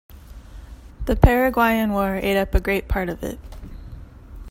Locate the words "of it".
3.07-3.37